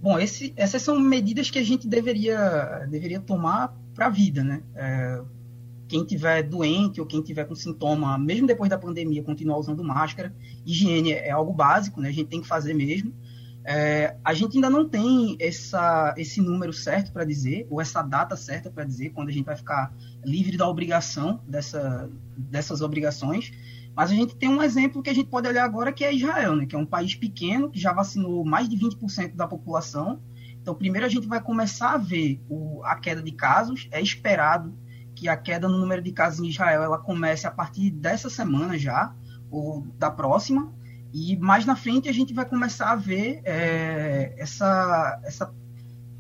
[0.02, 4.62] Bom, esse, essas são medidas que a gente deveria, deveria tomar para a vida, né?
[4.76, 5.22] É,
[5.88, 10.36] quem tiver doente ou quem tiver com sintoma, mesmo depois da pandemia, continuar usando máscara.
[10.66, 12.10] Higiene é algo básico, né?
[12.10, 13.14] A gente tem que fazer mesmo.
[13.68, 18.38] É, a gente ainda não tem essa, esse número certo para dizer, ou essa data
[18.38, 19.92] certa para dizer, quando a gente vai ficar
[20.24, 23.52] livre da obrigação dessa, dessas obrigações.
[23.96, 26.56] Mas a gente tem um exemplo que a gente pode olhar agora, que é Israel,
[26.56, 26.66] né?
[26.68, 30.22] que é um país pequeno, que já vacinou mais de 20% da população.
[30.62, 33.88] Então, primeiro a gente vai começar a ver o, a queda de casos.
[33.90, 34.78] É esperado
[35.16, 38.78] que a queda no número de casos em Israel ela comece a partir dessa semana
[38.78, 39.16] já,
[39.50, 40.72] ou da próxima.
[41.18, 45.56] E mais na frente a gente vai começar a ver é, essa, essa,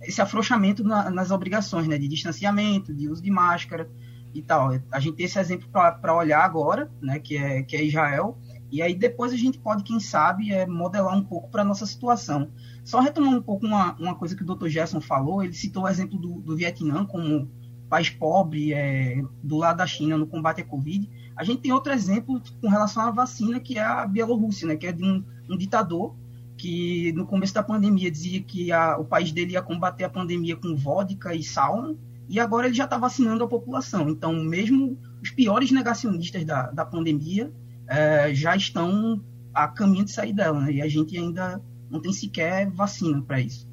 [0.02, 1.98] esse afrouxamento na, nas obrigações né?
[1.98, 3.92] de distanciamento, de uso de máscara
[4.34, 4.70] e tal.
[4.90, 8.38] A gente tem esse exemplo para olhar agora, né, que é, que é Israel,
[8.72, 11.86] e aí depois a gente pode, quem sabe, é, modelar um pouco para a nossa
[11.86, 12.50] situação.
[12.86, 14.70] Só retomando um pouco uma, uma coisa que o Dr.
[14.70, 17.52] Gerson falou, ele citou o exemplo do, do Vietnã como
[17.90, 21.10] país pobre é, do lado da China no combate à Covid.
[21.36, 24.88] A gente tem outro exemplo com relação à vacina, que é a Bielorrússia, né, que
[24.88, 26.15] é de um, um ditador
[26.58, 30.56] que no começo da pandemia dizia que a, o país dele ia combater a pandemia
[30.56, 31.95] com vodka e sauna,
[32.28, 34.10] e agora ele já está vacinando a população.
[34.10, 37.52] Então, mesmo os piores negacionistas da, da pandemia
[37.88, 39.21] é, já estão
[39.54, 40.71] a caminho de sair dela, né?
[40.74, 43.69] e a gente ainda não tem sequer vacina para isso.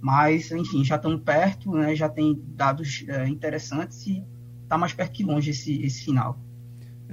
[0.00, 1.94] Mas, enfim, já estamos perto, né?
[1.94, 4.24] já tem dados é, interessantes e
[4.64, 6.38] está mais perto que longe esse, esse final.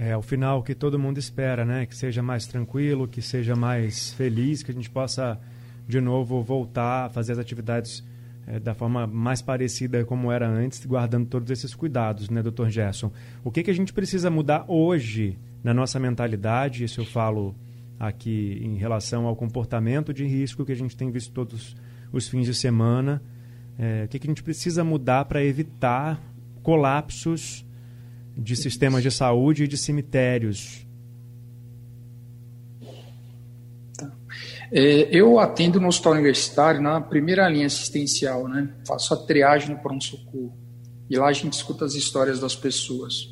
[0.02, 1.86] É, o final que todo mundo espera, né?
[1.86, 5.38] Que seja mais tranquilo, que seja mais feliz, que a gente possa
[5.86, 8.02] de novo voltar a fazer as atividades
[8.48, 13.12] é, da forma mais parecida como era antes, guardando todos esses cuidados, né, doutor Gerson?
[13.44, 16.86] O que, que a gente precisa mudar hoje na nossa mentalidade?
[16.86, 17.54] Isso eu falo
[18.00, 21.76] aqui em relação ao comportamento de risco que a gente tem visto todos
[22.10, 23.22] os fins de semana.
[23.78, 26.22] É, o que, que a gente precisa mudar para evitar
[26.64, 27.66] colapsos
[28.40, 30.86] de sistemas de saúde e de cemitérios?
[34.72, 38.70] É, eu atendo no hospital universitário na primeira linha assistencial, né?
[38.88, 40.56] Faço a triagem no pronto-socorro.
[41.10, 43.28] E lá a gente escuta as histórias das pessoas.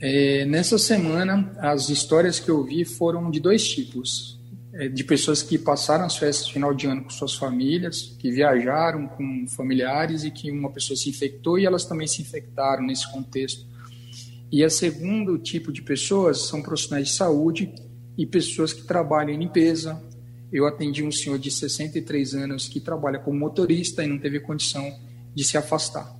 [0.00, 4.40] É, nessa semana, as histórias que eu vi foram de dois tipos.
[4.74, 8.30] é, de pessoas que passaram as festas de final de ano com suas famílias, que
[8.30, 13.10] viajaram com familiares e que uma pessoa se infectou e elas também se infectaram nesse
[13.12, 13.66] contexto.
[14.52, 17.74] E a segundo tipo de pessoas são profissionais de saúde
[18.18, 19.98] e pessoas que trabalham em limpeza.
[20.52, 24.86] Eu atendi um senhor de 63 anos que trabalha como motorista e não teve condição
[25.34, 26.14] de se afastar.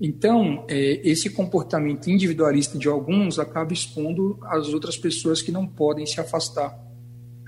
[0.00, 6.06] Então, é, esse comportamento individualista de alguns acaba expondo as outras pessoas que não podem
[6.06, 6.76] se afastar.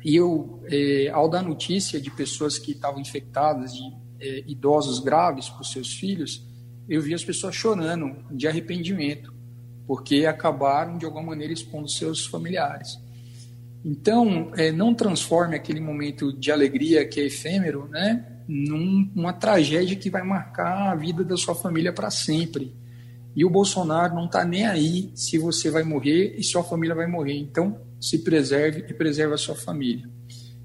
[0.05, 3.83] E eu, é, ao dar notícia de pessoas que estavam infectadas, de
[4.20, 6.47] é, idosos graves para os seus filhos,
[6.89, 9.32] eu vi as pessoas chorando de arrependimento,
[9.93, 12.99] porque acabaram de alguma maneira expondo seus familiares.
[13.84, 20.09] Então, é, não transforme aquele momento de alegria que é efêmero, né, numa tragédia que
[20.09, 22.74] vai marcar a vida da sua família para sempre.
[23.36, 27.07] E o Bolsonaro não está nem aí se você vai morrer e sua família vai
[27.07, 27.36] morrer.
[27.36, 30.09] Então, se preserve e preserve a sua família.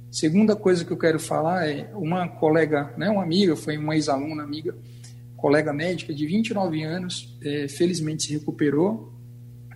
[0.10, 4.42] Segunda coisa que eu quero falar é uma colega, né, uma amiga, foi uma ex-aluna
[4.42, 4.74] amiga,
[5.36, 9.17] colega médica de 29 anos, é, felizmente se recuperou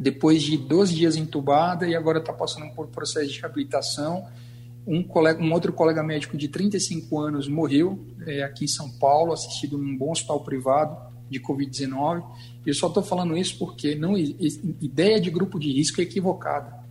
[0.02, 4.28] depois de 12 dias entubada e agora está passando por processo de reabilitação.
[4.88, 9.32] Um, colega, um outro colega médico de 35 anos morreu é, aqui em São Paulo,
[9.32, 10.98] assistido num bom hospital privado
[11.30, 12.24] de Covid-19.
[12.66, 16.82] Eu só estou falando isso porque não ideia de grupo de risco é equivocada.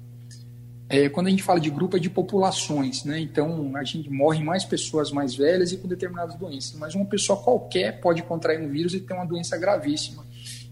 [0.88, 3.20] É, quando a gente fala de grupo, é de populações, né?
[3.20, 6.76] Então, a gente morre mais pessoas mais velhas e com determinadas doenças.
[6.78, 10.24] Mas uma pessoa qualquer pode contrair um vírus e ter uma doença gravíssima.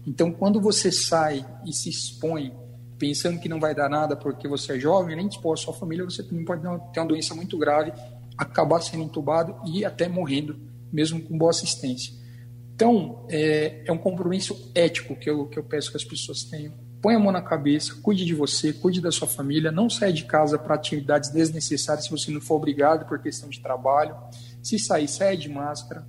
[0.05, 2.53] Então, quando você sai e se expõe
[2.97, 6.03] pensando que não vai dar nada porque você é jovem, nem expor a sua família,
[6.03, 6.61] você também pode
[6.93, 7.93] ter uma doença muito grave,
[8.37, 10.59] acabar sendo entubado e até morrendo,
[10.91, 12.13] mesmo com boa assistência.
[12.75, 16.73] Então, é, é um compromisso ético que eu, que eu peço que as pessoas tenham
[17.01, 20.25] Põe a mão na cabeça, cuide de você, cuide da sua família, não saia de
[20.25, 24.17] casa para atividades desnecessárias se você não for obrigado por questão de trabalho.
[24.61, 26.05] Se sair, saia de máscara,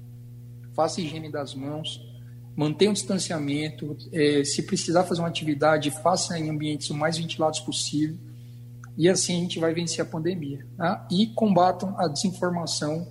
[0.75, 2.01] faça higiene das mãos,
[2.57, 3.97] mantenha o distanciamento.
[4.13, 8.17] É, se precisar fazer uma atividade, faça em ambientes o mais ventilados possível.
[8.97, 10.67] E assim a gente vai vencer a pandemia.
[10.77, 11.07] Tá?
[11.11, 13.07] E combatam a desinformação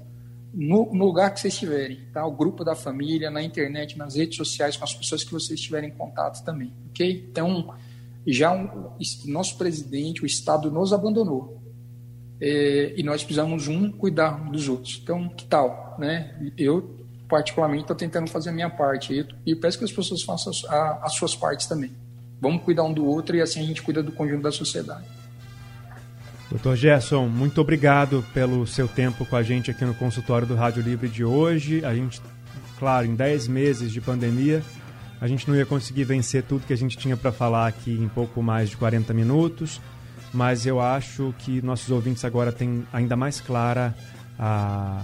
[0.53, 2.25] no, no, lugar que vocês estiverem, tá?
[2.25, 5.89] O grupo da família, na internet, nas redes sociais, com as pessoas que vocês estiverem
[5.89, 7.27] em contato também, ok?
[7.31, 7.71] Então,
[8.25, 11.61] já um, nosso presidente, o Estado nos abandonou
[12.41, 14.99] é, e nós precisamos um cuidar dos outros.
[15.03, 16.51] Então, que tal, né?
[16.57, 16.97] Eu
[17.29, 20.99] particularmente estou tentando fazer a minha parte e, peço que as pessoas façam as, a,
[21.03, 21.91] as suas partes também.
[22.41, 25.05] Vamos cuidar um do outro e assim a gente cuida do conjunto da sociedade.
[26.49, 30.81] Doutor Gerson, muito obrigado pelo seu tempo com a gente aqui no consultório do Rádio
[30.81, 31.85] Livre de hoje.
[31.85, 32.19] A gente,
[32.79, 34.63] claro, em 10 meses de pandemia,
[35.21, 38.07] a gente não ia conseguir vencer tudo que a gente tinha para falar aqui em
[38.07, 39.79] pouco mais de 40 minutos,
[40.33, 43.93] mas eu acho que nossos ouvintes agora têm ainda mais clara
[44.39, 45.03] a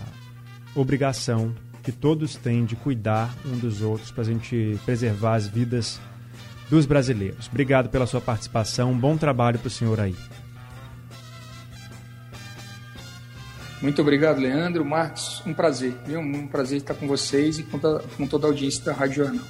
[0.74, 1.54] obrigação
[1.86, 6.02] que todos têm de cuidar um dos outros para a gente preservar as vidas
[6.68, 7.48] dos brasileiros.
[7.48, 10.16] Obrigado pela sua participação, um bom trabalho para o senhor aí.
[13.82, 14.84] Muito obrigado, Leandro.
[14.84, 16.20] Marcos, um prazer, viu?
[16.20, 19.46] Um prazer estar com vocês e com, toda, com toda a audiência da Rádio Jornal.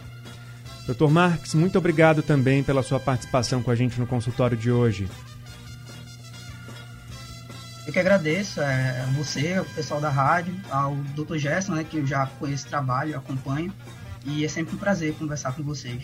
[0.86, 5.08] Doutor Marques, muito obrigado também pela sua participação com a gente no consultório de hoje.
[7.96, 11.38] Que agradeço é, você, o pessoal da rádio, ao Dr.
[11.38, 13.72] Gerson, né, que eu já conheço trabalho, acompanho,
[14.26, 16.04] e é sempre um prazer conversar com vocês.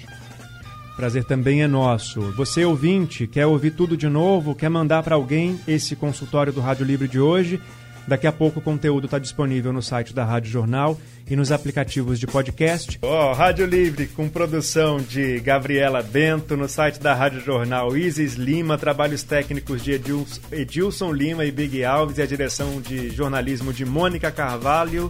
[0.95, 2.21] Prazer também é nosso.
[2.31, 6.85] Você, ouvinte, quer ouvir tudo de novo, quer mandar para alguém esse consultório do Rádio
[6.85, 7.61] Livre de hoje?
[8.07, 10.97] Daqui a pouco o conteúdo está disponível no site da Rádio Jornal
[11.31, 12.99] e nos aplicativos de podcast.
[13.01, 18.33] Ó, oh, Rádio Livre, com produção de Gabriela Bento, no site da Rádio Jornal Isis
[18.33, 23.71] Lima, trabalhos técnicos de Edilson, Edilson Lima e Big Alves e a direção de jornalismo
[23.71, 25.09] de Mônica Carvalho.